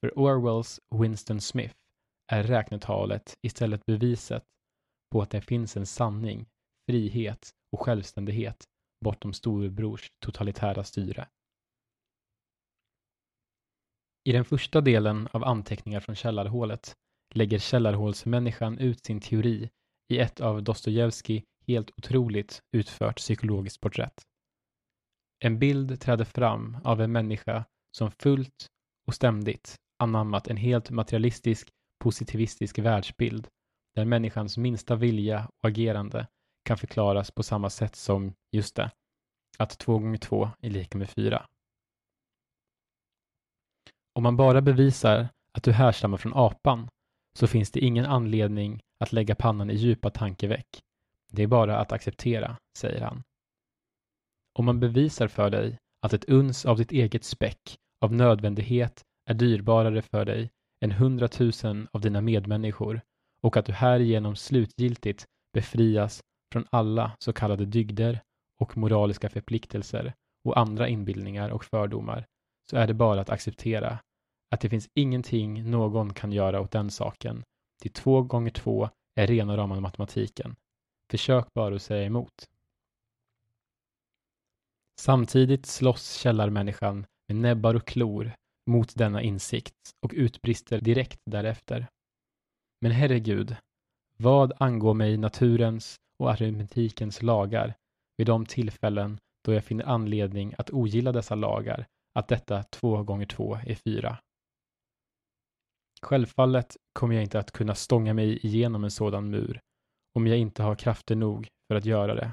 För 0.00 0.18
Orwells 0.18 0.80
Winston 0.90 1.40
Smith 1.40 1.74
är 2.32 2.42
räknetalet 2.42 3.34
istället 3.42 3.86
beviset 3.86 4.44
på 5.12 5.22
att 5.22 5.30
det 5.30 5.40
finns 5.40 5.76
en 5.76 5.86
sanning, 5.86 6.46
frihet 6.90 7.50
och 7.72 7.80
självständighet 7.80 8.64
bortom 9.04 9.32
storebrors 9.32 10.10
totalitära 10.24 10.84
styre. 10.84 11.28
I 14.24 14.32
den 14.32 14.44
första 14.44 14.80
delen 14.80 15.28
av 15.32 15.44
anteckningar 15.44 16.00
från 16.00 16.14
källarhålet 16.14 16.94
lägger 17.34 17.58
källarhålsmänniskan 17.58 18.78
ut 18.78 19.04
sin 19.04 19.20
teori 19.20 19.70
i 20.08 20.18
ett 20.18 20.40
av 20.40 20.62
Dostojevskij 20.62 21.44
helt 21.66 21.90
otroligt 21.90 22.60
utfört 22.72 23.16
psykologiskt 23.16 23.80
porträtt. 23.80 24.22
En 25.44 25.58
bild 25.58 26.00
träder 26.00 26.24
fram 26.24 26.76
av 26.84 27.00
en 27.00 27.12
människa 27.12 27.64
som 27.96 28.10
fullt 28.10 28.66
och 29.06 29.14
ständigt 29.14 29.76
anammat 29.98 30.48
en 30.48 30.56
helt 30.56 30.90
materialistisk, 30.90 31.68
positivistisk 31.98 32.78
världsbild 32.78 33.48
där 33.94 34.04
människans 34.04 34.58
minsta 34.58 34.96
vilja 34.96 35.48
och 35.62 35.68
agerande 35.68 36.26
kan 36.64 36.78
förklaras 36.78 37.30
på 37.30 37.42
samma 37.42 37.70
sätt 37.70 37.96
som, 37.96 38.34
just 38.52 38.76
det, 38.76 38.90
att 39.58 39.78
två 39.78 39.98
gånger 39.98 40.18
två 40.18 40.50
är 40.60 40.70
lika 40.70 40.98
med 40.98 41.10
fyra. 41.10 41.46
Om 44.14 44.22
man 44.22 44.36
bara 44.36 44.60
bevisar 44.60 45.28
att 45.52 45.62
du 45.62 45.72
härstammar 45.72 46.16
från 46.16 46.34
apan 46.34 46.88
så 47.38 47.46
finns 47.46 47.70
det 47.70 47.80
ingen 47.80 48.06
anledning 48.06 48.80
att 49.00 49.12
lägga 49.12 49.34
pannan 49.34 49.70
i 49.70 49.74
djupa 49.74 50.10
tankeväck. 50.10 50.82
Det 51.32 51.42
är 51.42 51.46
bara 51.46 51.78
att 51.78 51.92
acceptera, 51.92 52.56
säger 52.78 53.00
han. 53.00 53.22
Om 54.58 54.64
man 54.64 54.80
bevisar 54.80 55.28
för 55.28 55.50
dig 55.50 55.78
att 56.02 56.12
ett 56.12 56.24
uns 56.24 56.66
av 56.66 56.76
ditt 56.76 56.92
eget 56.92 57.24
späck 57.24 57.76
av 58.00 58.12
nödvändighet 58.12 59.04
är 59.30 59.34
dyrbarare 59.34 60.02
för 60.02 60.24
dig 60.24 60.50
än 60.86 60.92
hundratusen 60.92 61.88
av 61.92 62.00
dina 62.00 62.20
medmänniskor 62.20 63.00
och 63.42 63.56
att 63.56 63.66
du 63.66 63.72
härigenom 63.72 64.36
slutgiltigt 64.36 65.26
befrias 65.52 66.20
från 66.52 66.66
alla 66.70 67.16
så 67.18 67.32
kallade 67.32 67.64
dygder 67.64 68.20
och 68.60 68.76
moraliska 68.76 69.30
förpliktelser 69.30 70.14
och 70.44 70.58
andra 70.58 70.88
inbildningar 70.88 71.50
och 71.50 71.64
fördomar 71.64 72.26
så 72.70 72.76
är 72.76 72.86
det 72.86 72.94
bara 72.94 73.20
att 73.20 73.30
acceptera 73.30 73.98
att 74.50 74.60
det 74.60 74.68
finns 74.68 74.88
ingenting 74.94 75.70
någon 75.70 76.14
kan 76.14 76.32
göra 76.32 76.60
åt 76.60 76.70
den 76.70 76.90
saken. 76.90 77.44
Till 77.82 77.92
två 77.92 78.22
gånger 78.22 78.50
två 78.50 78.88
är 79.14 79.26
rena 79.26 79.56
rama 79.56 79.80
matematiken. 79.80 80.56
Försök 81.10 81.54
bara 81.54 81.74
att 81.74 81.82
säga 81.82 82.06
emot. 82.06 82.48
Samtidigt 85.00 85.66
slåss 85.66 86.12
källarmänniskan 86.12 87.06
med 87.28 87.36
näbbar 87.36 87.74
och 87.74 87.86
klor 87.86 88.32
mot 88.66 88.94
denna 88.94 89.22
insikt 89.22 89.74
och 90.00 90.12
utbrister 90.16 90.80
direkt 90.80 91.20
därefter. 91.24 91.86
Men 92.80 92.92
herregud, 92.92 93.56
vad 94.16 94.52
angår 94.58 94.94
mig 94.94 95.16
naturens 95.16 95.96
och 96.18 96.30
aritmetikens 96.30 97.22
lagar 97.22 97.74
vid 98.16 98.26
de 98.26 98.46
tillfällen 98.46 99.18
då 99.44 99.52
jag 99.52 99.64
finner 99.64 99.84
anledning 99.84 100.54
att 100.58 100.70
ogilla 100.70 101.12
dessa 101.12 101.34
lagar, 101.34 101.86
att 102.14 102.28
detta 102.28 102.62
två 102.62 103.02
gånger 103.02 103.26
två 103.26 103.58
är 103.66 103.74
fyra. 103.74 104.18
Självfallet 106.02 106.76
kommer 106.92 107.14
jag 107.14 107.24
inte 107.24 107.38
att 107.38 107.52
kunna 107.52 107.74
stånga 107.74 108.14
mig 108.14 108.46
igenom 108.46 108.84
en 108.84 108.90
sådan 108.90 109.30
mur 109.30 109.60
om 110.14 110.26
jag 110.26 110.38
inte 110.38 110.62
har 110.62 110.74
krafter 110.74 111.16
nog 111.16 111.48
för 111.68 111.74
att 111.74 111.84
göra 111.84 112.14
det. 112.14 112.32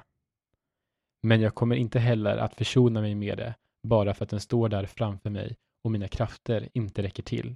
Men 1.22 1.42
jag 1.42 1.56
kommer 1.56 1.76
inte 1.76 2.00
heller 2.00 2.38
att 2.38 2.56
försona 2.56 3.02
mig 3.02 3.16
med 3.16 3.38
det 3.38 3.56
bara 3.88 4.14
för 4.14 4.24
att 4.24 4.30
den 4.30 4.40
står 4.40 4.70
där 4.70 4.86
framför 4.86 5.30
mig 5.30 5.56
och 5.84 5.92
mina 5.92 6.08
krafter 6.08 6.70
inte 6.74 7.04
räcker 7.04 7.24
till. 7.24 7.56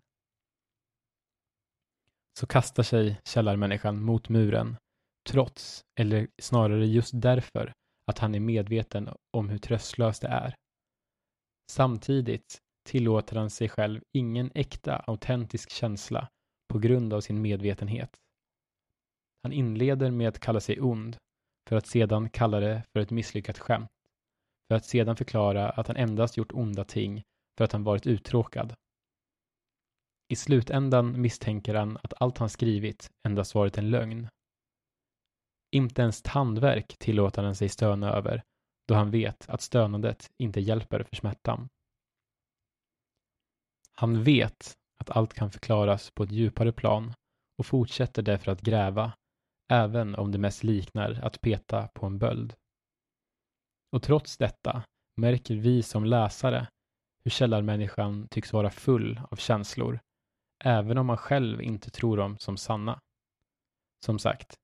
Så 2.40 2.48
kastar 2.48 2.84
sig 2.84 3.22
källarmänniskan 3.24 4.02
mot 4.02 4.30
muren, 4.30 4.78
trots, 5.30 5.82
eller 6.00 6.28
snarare 6.42 6.88
just 6.88 7.12
därför, 7.13 7.74
att 8.08 8.20
han 8.20 8.36
är 8.36 8.40
medveten 8.40 9.10
om 9.38 9.50
hur 9.50 9.58
tröstlöst 9.58 10.22
det 10.22 10.28
är. 10.28 10.56
Samtidigt 11.72 12.58
tillåter 12.88 13.36
han 13.36 13.50
sig 13.50 13.70
själv 13.70 14.02
ingen 14.12 14.52
äkta, 14.56 15.04
autentisk 15.08 15.72
känsla 15.72 16.28
på 16.68 16.80
grund 16.80 17.13
av 17.13 17.22
sin 17.22 17.42
medvetenhet. 17.42 18.10
Han 19.44 19.54
inleder 19.54 20.12
med 20.12 20.28
att 20.28 20.40
kalla 20.40 20.60
sig 20.60 20.82
ond, 20.82 21.18
för 21.70 21.76
att 21.76 21.88
sedan 21.88 22.30
kalla 22.30 22.60
det 22.60 22.84
för 22.94 23.00
ett 23.00 23.12
misslyckat 23.12 23.60
skämt, 23.60 23.90
för 24.68 24.76
att 24.76 24.86
sedan 24.86 25.16
förklara 25.16 25.70
att 25.70 25.88
han 25.88 25.98
endast 25.98 26.38
gjort 26.38 26.52
onda 26.52 26.84
ting 26.84 27.24
för 27.58 27.63
att 27.63 27.72
han 27.72 27.84
varit 27.84 28.08
uttråkad. 28.08 28.76
I 30.30 30.36
slutändan 30.36 31.22
misstänker 31.22 31.76
han 31.76 31.98
att 32.04 32.13
allt 32.17 32.38
han 32.38 32.50
skrivit 32.50 33.12
endast 33.28 33.56
varit 33.56 33.78
en 33.78 33.89
lögn. 33.89 34.28
Inte 35.72 36.02
ens 36.02 36.22
tandverk 36.22 36.98
tillåter 36.98 37.43
han 37.43 37.56
sig 37.56 37.70
stöna 37.70 38.13
över, 38.13 38.43
då 38.88 38.96
han 38.96 39.12
vet 39.12 39.50
att 39.50 39.62
stönandet 39.62 40.32
inte 40.38 40.62
hjälper 40.62 41.04
för 41.04 41.15
smärtan. 41.15 41.70
Han 43.91 44.24
vet 44.24 44.78
att 45.00 45.10
allt 45.10 45.34
kan 45.34 45.52
förklaras 45.52 46.12
på 46.12 46.24
ett 46.24 46.32
djupare 46.32 46.72
plan 46.72 47.13
och 47.58 47.65
fortsätter 47.65 48.22
därför 48.22 48.52
att 48.52 48.62
gräva, 48.62 49.13
även 49.72 50.15
om 50.15 50.32
det 50.32 50.38
mest 50.38 50.63
liknar 50.63 51.20
att 51.24 51.41
peta 51.41 51.88
på 51.88 52.06
en 52.06 52.17
böld. 52.17 52.54
Och 53.91 54.04
trots 54.04 54.38
detta 54.38 54.84
märker 55.15 55.56
vi 55.56 55.84
som 55.84 56.06
läsare 56.06 56.67
hur 57.28 57.32
källarmänniskan 57.32 58.28
tycks 58.28 58.54
vara 58.54 58.70
full 58.70 59.22
av 59.32 59.36
känslor, 59.36 60.00
även 60.63 60.98
om 60.98 61.06
man 61.06 61.18
själv 61.18 61.62
inte 61.62 61.90
tror 61.90 62.18
dem 62.18 62.38
som 62.38 62.58
sanna. 62.58 63.02
Som 64.06 64.20
sagt, 64.20 64.56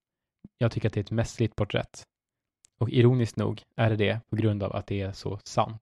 jag 0.57 0.71
tycker 0.71 0.87
att 0.87 0.93
det 0.93 0.99
är 0.99 1.03
ett 1.03 1.11
mästerligt 1.11 1.55
porträtt. 1.55 2.03
Och 2.79 2.89
ironiskt 2.89 3.37
nog 3.37 3.63
är 3.75 3.89
det 3.89 3.95
det 3.95 4.21
på 4.29 4.35
grund 4.35 4.63
av 4.63 4.75
att 4.75 4.87
det 4.87 5.01
är 5.01 5.11
så 5.11 5.39
sant. 5.43 5.81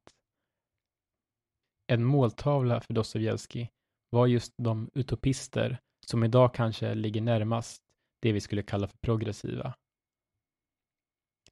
En 1.88 2.04
måltavla 2.04 2.82
för 2.82 2.94
Dostojevskij 2.94 3.72
var 4.10 4.28
just 4.28 4.54
de 4.58 4.90
utopister 4.94 5.80
som 6.06 6.24
idag 6.24 6.54
kanske 6.54 6.94
ligger 6.96 7.22
närmast 7.22 7.84
det 8.20 8.32
vi 8.32 8.42
skulle 8.42 8.64
kalla 8.64 8.88
för 8.88 8.98
progressiva. 8.98 9.74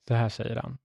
Så 0.08 0.14
här 0.14 0.30
säger 0.30 0.56
han. 0.56 0.78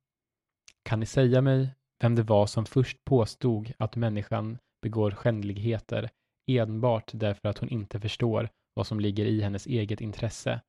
Kan 0.82 1.00
ni 1.00 1.06
säga 1.06 1.40
mig 1.40 1.74
vem 2.04 2.14
det 2.14 2.22
var 2.22 2.46
som 2.46 2.66
först 2.66 3.04
påstod 3.04 3.72
att 3.78 3.96
människan 3.96 4.58
begår 4.82 5.10
skändligheter 5.10 6.10
enbart 6.50 7.10
därför 7.14 7.48
att 7.48 7.58
hon 7.58 7.68
inte 7.68 8.00
förstår 8.00 8.48
vad 8.74 8.86
som 8.86 9.00
ligger 9.00 9.26
i 9.26 9.40
hennes 9.40 9.66
eget 9.66 10.00
intresse 10.00 10.60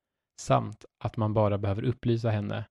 samt 0.41 0.85
att 1.03 1.17
man 1.17 1.33
bara 1.33 1.57
behöver 1.57 1.83
upplysa 1.83 2.29
henne, 2.29 2.65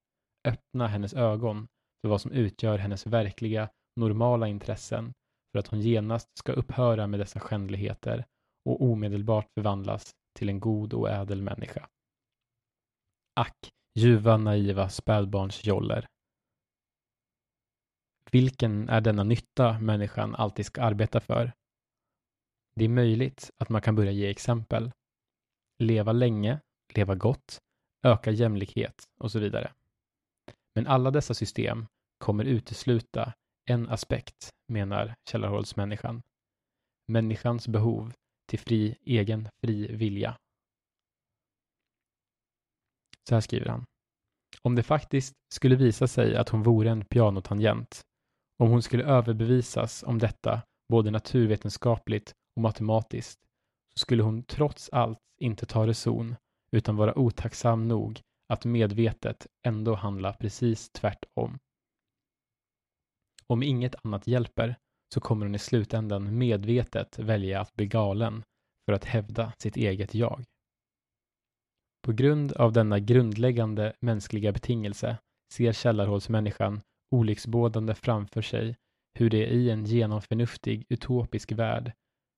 öppna 0.48 0.86
hennes 0.86 1.14
ögon 1.14 1.66
för 2.02 2.08
vad 2.08 2.20
som 2.20 2.32
utgör 2.32 2.78
hennes 2.78 3.06
verkliga, 3.06 3.68
normala 4.00 4.48
intressen 4.48 5.12
för 5.52 5.58
att 5.58 5.68
hon 5.68 5.80
genast 5.80 6.28
ska 6.38 6.52
upphöra 6.52 7.06
med 7.06 7.20
dessa 7.20 7.40
skändligheter 7.40 8.24
och 8.68 8.82
omedelbart 8.82 9.46
förvandlas 9.58 10.10
till 10.38 10.48
en 10.48 10.60
god 10.60 10.94
och 10.94 11.10
ädel 11.10 11.42
människa. 11.42 11.88
Ack, 13.40 13.70
ljuva, 13.98 14.36
naiva 14.36 14.88
spädbarnsjoller. 14.88 16.06
Vilken 18.34 18.88
är 18.88 19.00
denna 19.00 19.24
nytta 19.24 19.78
människan 19.78 20.34
alltid 20.34 20.66
ska 20.66 20.82
arbeta 20.82 21.20
för? 21.20 21.52
Det 22.76 22.84
är 22.84 22.88
möjligt 22.88 23.50
att 23.56 23.68
man 23.68 23.82
kan 23.82 23.94
börja 23.94 24.10
ge 24.10 24.30
exempel. 24.30 24.92
Leva 25.78 26.12
länge, 26.12 26.60
leva 26.94 27.14
gott, 27.14 27.58
öka 28.06 28.30
jämlikhet 28.30 29.04
och 29.20 29.32
så 29.32 29.38
vidare. 29.38 29.72
Men 30.74 30.86
alla 30.86 31.10
dessa 31.10 31.34
system 31.34 31.86
kommer 32.18 32.44
utesluta 32.44 33.32
en 33.70 33.88
aspekt, 33.88 34.50
menar 34.68 35.14
källarhållsmänniskan. 35.30 36.22
Människans 37.06 37.68
behov 37.68 38.12
till 38.48 38.58
fri, 38.58 38.96
egen 39.04 39.48
fri 39.64 39.96
vilja. 39.96 40.36
Så 43.28 43.34
här 43.34 43.40
skriver 43.40 43.66
han. 43.66 43.84
Om 44.62 44.74
det 44.74 44.82
faktiskt 44.82 45.34
skulle 45.54 45.76
visa 45.76 46.06
sig 46.06 46.36
att 46.36 46.48
hon 46.48 46.62
vore 46.62 46.90
en 46.90 47.04
pianotangent, 47.04 48.04
om 48.58 48.70
hon 48.70 48.82
skulle 48.82 49.04
överbevisas 49.04 50.02
om 50.02 50.18
detta 50.18 50.62
både 50.88 51.10
naturvetenskapligt 51.10 52.34
och 52.56 52.62
matematiskt, 52.62 53.40
så 53.94 53.98
skulle 53.98 54.22
hon 54.22 54.42
trots 54.42 54.88
allt 54.92 55.18
inte 55.40 55.66
ta 55.66 55.86
reson 55.86 56.36
utan 56.72 56.96
vara 56.96 57.18
otacksam 57.18 57.88
nog 57.88 58.20
att 58.48 58.64
medvetet 58.64 59.46
ändå 59.66 59.94
handla 59.94 60.32
precis 60.32 60.90
tvärtom. 60.90 61.58
Om 63.46 63.62
inget 63.62 63.94
annat 64.04 64.26
hjälper 64.26 64.76
så 65.14 65.20
kommer 65.20 65.46
hon 65.46 65.54
i 65.54 65.58
slutändan 65.58 66.38
medvetet 66.38 67.18
välja 67.18 67.60
att 67.60 67.74
bli 67.74 67.86
galen 67.86 68.44
för 68.86 68.92
att 68.92 69.04
hävda 69.04 69.52
sitt 69.58 69.76
eget 69.76 70.14
jag. 70.14 70.44
På 72.02 72.12
grund 72.12 72.52
av 72.52 72.72
denna 72.72 72.98
grundläggande 72.98 73.92
mänskliga 74.00 74.52
betingelse 74.52 75.16
ser 75.52 75.72
källarhålsmänniskan 75.72 76.80
olycksbådande 77.14 77.94
framför 77.94 78.42
sig 78.42 78.76
hur 79.14 79.30
det 79.30 79.46
i 79.46 79.70
en 79.70 79.84
genomförnuftig 79.84 80.86
utopisk 80.88 81.52
värld 81.52 81.92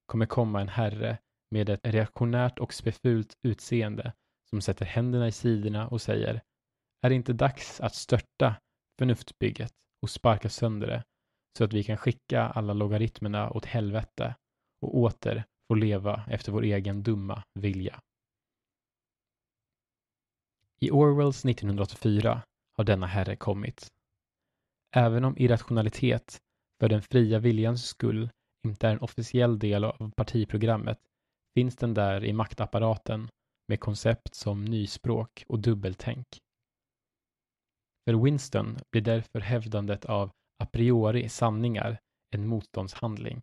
kommer 0.06 0.26
komma 0.26 0.60
en 0.60 0.68
herre 0.68 1.18
med 1.50 1.68
ett 1.68 1.80
reaktionärt 1.82 2.58
och 2.58 2.74
spefult 2.74 3.36
utseende 3.42 4.12
som 4.50 4.60
sätter 4.60 4.84
händerna 4.84 5.28
i 5.28 5.32
sidorna 5.32 5.88
och 5.88 6.02
säger 6.02 6.42
Är 7.02 7.08
det 7.08 7.14
inte 7.14 7.32
dags 7.32 7.80
att 7.80 7.94
störta 7.94 8.56
förnuftsbygget 8.98 9.72
och 10.02 10.10
sparka 10.10 10.48
sönder 10.48 10.86
det 10.86 11.04
så 11.58 11.64
att 11.64 11.72
vi 11.72 11.84
kan 11.84 11.96
skicka 11.96 12.42
alla 12.42 12.72
logaritmerna 12.72 13.50
åt 13.50 13.64
helvete 13.64 14.34
och 14.80 14.96
åter 14.96 15.44
få 15.68 15.74
leva 15.74 16.24
efter 16.30 16.52
vår 16.52 16.62
egen 16.62 17.02
dumma 17.02 17.42
vilja. 17.54 18.00
I 20.80 20.90
Orwells 20.90 21.44
1984 21.44 22.42
har 22.76 22.84
denna 22.84 23.06
herre 23.06 23.36
kommit. 23.36 23.92
Även 24.90 25.25
om 25.25 25.38
irrationalitet 25.38 26.40
för 26.81 26.88
den 26.88 27.03
fria 27.03 27.38
viljans 27.38 27.87
skull 27.87 28.31
inte 28.66 28.88
är 28.88 28.92
en 28.92 29.01
officiell 29.01 29.59
del 29.59 29.85
av 29.85 30.11
partiprogrammet 30.16 30.99
finns 31.55 31.77
den 31.77 31.94
där 31.94 32.25
i 32.25 32.33
maktapparaten 32.33 33.29
med 33.68 33.81
koncept 33.81 34.35
som 34.35 34.64
nyspråk 34.64 35.44
och 35.49 35.59
dubbeltänk. 35.59 36.27
För 38.09 38.25
Winston 38.25 38.79
blir 38.92 39.03
därför 39.03 39.40
hävdandet 39.40 40.05
av 40.05 40.31
a 40.59 40.66
priori 40.66 41.29
sanningar 41.29 42.01
en 42.35 42.46
motståndshandling. 42.46 43.42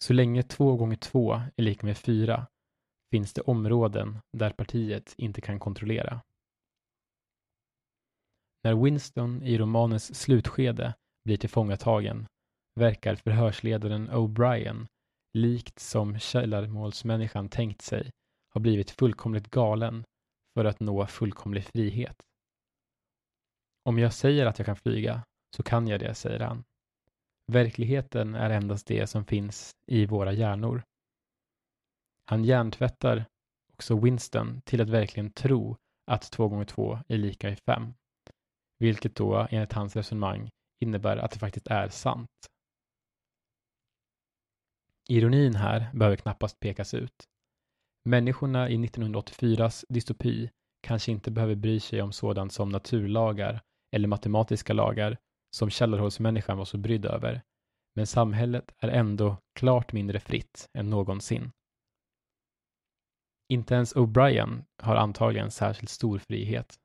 Så 0.00 0.12
länge 0.12 0.42
två 0.42 0.76
gånger 0.76 0.96
två 0.96 1.32
är 1.56 1.62
lika 1.62 1.86
med 1.86 1.98
fyra 1.98 2.46
finns 3.10 3.32
det 3.32 3.42
områden 3.42 4.18
där 4.32 4.50
partiet 4.50 5.14
inte 5.18 5.40
kan 5.40 5.58
kontrollera. 5.58 6.20
När 8.68 8.74
Winston 8.74 9.42
i 9.42 9.58
romanens 9.58 10.14
slutskede 10.14 10.94
blir 11.24 11.36
tillfångatagen 11.36 12.26
verkar 12.74 13.14
förhörsledaren 13.14 14.10
O'Brien, 14.10 14.86
likt 15.32 15.78
som 15.78 16.18
källarmålsmänniskan 16.18 17.48
tänkt 17.48 17.82
sig, 17.82 18.10
ha 18.54 18.60
blivit 18.60 18.90
fullkomligt 18.90 19.50
galen 19.50 20.04
för 20.54 20.64
att 20.64 20.80
nå 20.80 21.06
fullkomlig 21.06 21.64
frihet. 21.64 22.16
Om 23.84 23.98
jag 23.98 24.12
säger 24.12 24.46
att 24.46 24.58
jag 24.58 24.66
kan 24.66 24.76
flyga 24.76 25.22
så 25.56 25.62
kan 25.62 25.88
jag 25.88 26.00
det, 26.00 26.14
säger 26.14 26.40
han. 26.40 26.64
Verkligheten 27.52 28.34
är 28.34 28.50
endast 28.50 28.86
det 28.86 29.06
som 29.06 29.24
finns 29.24 29.70
i 29.86 30.06
våra 30.06 30.32
hjärnor. 30.32 30.82
Han 32.24 32.44
hjärntvättar 32.44 33.24
också 33.72 34.00
Winston 34.00 34.60
till 34.64 34.80
att 34.80 34.90
verkligen 34.90 35.30
tro 35.30 35.76
att 36.06 36.30
2 36.30 36.48
gånger 36.48 36.64
2 36.64 36.98
är 37.08 37.18
lika 37.18 37.50
i 37.50 37.56
5. 37.56 37.94
Vilket 38.78 39.14
då, 39.14 39.46
enligt 39.50 39.72
hans 39.72 39.96
resonemang, 39.96 40.50
innebär 40.80 41.16
att 41.16 41.30
det 41.30 41.38
faktiskt 41.38 41.66
är 41.66 41.88
sant. 41.88 42.28
Ironin 45.08 45.54
här 45.54 45.90
behöver 45.94 46.16
knappast 46.16 46.60
pekas 46.60 46.94
ut. 46.94 47.24
Människorna 48.04 48.68
i 48.68 48.76
1984s 48.76 49.84
dystopi 49.88 50.50
kanske 50.80 51.12
inte 51.12 51.30
behöver 51.30 51.54
bry 51.54 51.80
sig 51.80 52.02
om 52.02 52.12
sådant 52.12 52.52
som 52.52 52.68
naturlagar 52.68 53.60
eller 53.96 54.08
matematiska 54.08 54.72
lagar 54.72 55.16
som 55.50 55.70
källarhålsmänniskan 55.70 56.58
var 56.58 56.64
så 56.64 56.78
brydd 56.78 57.06
över. 57.06 57.42
Men 57.94 58.06
samhället 58.06 58.74
är 58.78 58.88
ändå 58.88 59.36
klart 59.58 59.92
mindre 59.92 60.20
fritt 60.20 60.68
än 60.78 60.90
någonsin. 60.90 61.52
Inte 63.48 63.74
ens 63.74 63.94
O'Brien 63.94 64.64
har 64.82 64.96
antagligen 64.96 65.50
särskilt 65.50 65.90
stor 65.90 66.18
frihet. 66.18 66.78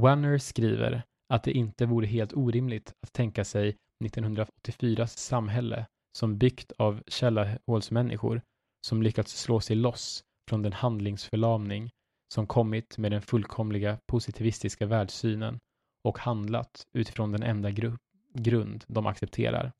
Wanner 0.00 0.38
skriver 0.38 1.02
att 1.28 1.42
det 1.42 1.52
inte 1.52 1.86
vore 1.86 2.06
helt 2.06 2.32
orimligt 2.32 2.92
att 3.02 3.12
tänka 3.12 3.44
sig 3.44 3.76
1984s 4.04 5.18
samhälle 5.18 5.86
som 6.18 6.38
byggt 6.38 6.72
av 6.72 7.02
källarhålsmänniskor 7.06 8.42
som 8.86 9.02
lyckats 9.02 9.40
slå 9.40 9.60
sig 9.60 9.76
loss 9.76 10.24
från 10.48 10.62
den 10.62 10.72
handlingsförlamning 10.72 11.90
som 12.34 12.46
kommit 12.46 12.98
med 12.98 13.12
den 13.12 13.22
fullkomliga 13.22 13.98
positivistiska 14.06 14.86
världssynen 14.86 15.58
och 16.04 16.18
handlat 16.18 16.86
utifrån 16.92 17.32
den 17.32 17.42
enda 17.42 17.70
gru 17.70 17.96
grund 18.34 18.84
de 18.88 19.06
accepterar, 19.06 19.72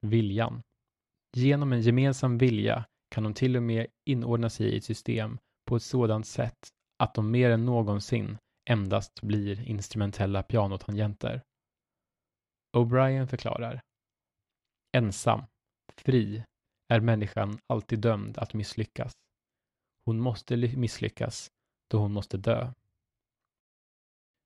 viljan. 0.00 0.62
Genom 1.36 1.72
en 1.72 1.80
gemensam 1.80 2.38
vilja 2.38 2.84
kan 3.10 3.24
de 3.24 3.34
till 3.34 3.56
och 3.56 3.62
med 3.62 3.86
inordna 4.04 4.50
sig 4.50 4.66
i 4.66 4.76
ett 4.76 4.84
system 4.84 5.38
på 5.66 5.76
ett 5.76 5.82
sådant 5.82 6.26
sätt 6.26 6.68
att 6.98 7.14
de 7.14 7.30
mer 7.30 7.50
än 7.50 7.64
någonsin 7.64 8.38
endast 8.70 9.22
blir 9.22 9.68
instrumentella 9.68 10.42
pianotangenter. 10.42 11.42
O'Brien 12.76 13.26
förklarar. 13.26 13.80
Ensam, 14.96 15.42
fri, 15.96 16.44
är 16.88 17.00
människan 17.00 17.58
alltid 17.66 17.98
dömd 17.98 18.38
att 18.38 18.54
misslyckas. 18.54 19.12
Hon 20.04 20.20
måste 20.20 20.56
misslyckas 20.56 21.50
då 21.90 21.98
hon 21.98 22.12
måste 22.12 22.36
dö. 22.36 22.72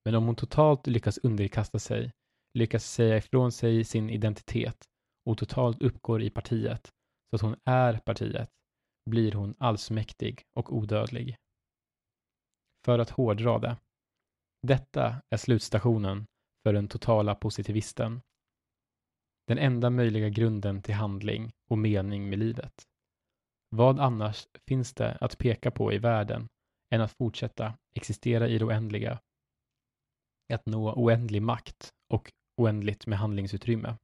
Men 0.05 0.15
om 0.15 0.27
hon 0.27 0.37
totalt 0.37 0.87
lyckas 0.87 1.19
underkasta 1.19 1.79
sig, 1.79 2.13
lyckas 2.55 2.93
säga 2.93 3.17
ifrån 3.17 3.53
sig 3.53 3.85
sin 3.85 4.11
identitet 4.11 4.89
och 5.25 5.39
totalt 5.39 5.83
uppgår 5.83 6.23
i 6.23 6.31
partiet, 6.31 6.93
så 7.31 7.37
att 7.37 7.43
hon 7.43 7.57
är 7.65 7.99
partiet, 7.99 8.51
blir 9.11 9.33
hon 9.33 9.55
allsmäktig 9.59 10.43
och 10.57 10.77
odödlig. 10.77 11.37
För 12.85 12.99
att 12.99 13.11
hårdra 13.11 13.59
det. 13.59 13.77
Detta 14.63 15.23
är 15.31 15.37
slutstationen 15.37 16.27
för 16.63 16.73
den 16.73 16.89
totala 16.89 17.35
positivisten. 17.35 18.21
Den 19.47 19.59
enda 19.59 19.91
möjliga 19.91 20.29
grunden 20.29 20.83
till 20.83 20.95
handling 20.95 21.51
och 21.71 21.79
mening 21.79 22.29
med 22.31 22.39
livet. 22.39 22.83
Vad 23.69 24.01
annars 24.01 24.47
finns 24.69 24.95
det 24.95 25.19
att 25.21 25.39
peka 25.39 25.71
på 25.71 25.93
i 25.93 25.99
världen 25.99 26.49
än 26.91 27.01
att 27.01 27.13
fortsätta 27.13 27.75
existera 27.95 28.49
i 28.49 28.59
det 28.59 28.65
oändliga, 28.65 29.21
att 30.53 30.67
nå 30.67 30.93
oändlig 30.93 31.43
makt 31.43 31.91
och 32.09 32.33
oändligt 32.57 33.07
med 33.07 33.19
handlingsutrymme. 33.19 33.97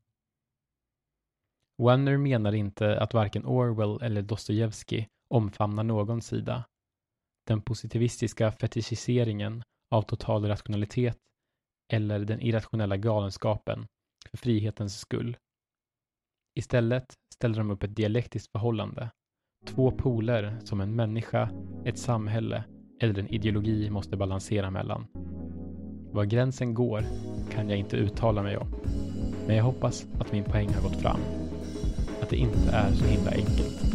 Wanner 1.83 2.16
menar 2.16 2.55
inte 2.55 3.01
att 3.01 3.14
varken 3.14 3.47
Orwell 3.47 4.03
eller 4.03 4.23
Dostojevskij 4.23 5.09
omfamnar 5.29 5.85
någon 5.85 6.23
sida. 6.23 6.64
Den 7.47 7.62
positivistiska 7.62 8.53
fetischiseringen 8.53 9.62
av 9.90 10.03
total 10.03 10.46
rationalitet 10.49 11.18
eller 11.92 12.18
den 12.18 12.40
irrationella 12.40 12.96
galenskapen 12.96 13.87
för 14.31 14.37
frihetens 14.37 14.99
skull. 14.99 15.37
Istället 16.55 17.14
ställer 17.35 17.59
de 17.59 17.70
upp 17.70 17.83
ett 17.83 17.96
dialektiskt 17.96 18.53
förhållande. 18.53 19.11
Två 19.66 19.90
poler 19.90 20.59
som 20.64 20.81
en 20.81 20.96
människa, 20.96 21.51
ett 21.85 21.99
samhälle 21.99 22.64
eller 23.01 23.18
en 23.18 23.29
ideologi 23.29 23.90
måste 23.90 24.16
balansera 24.16 24.70
mellan. 24.70 25.07
Var 26.12 26.25
gränsen 26.25 26.75
går 26.75 27.05
kan 27.51 27.68
jag 27.68 27.79
inte 27.79 27.96
uttala 27.96 28.42
mig 28.42 28.57
om. 28.57 28.75
Men 29.46 29.57
jag 29.57 29.64
hoppas 29.64 30.07
att 30.20 30.33
min 30.33 30.44
poäng 30.44 30.68
har 30.68 30.83
gått 30.83 31.01
fram. 31.01 31.20
Att 32.22 32.29
det 32.31 32.37
inte 32.37 32.70
är 32.72 32.92
så 32.92 33.05
himla 33.05 33.31
enkelt. 33.31 33.87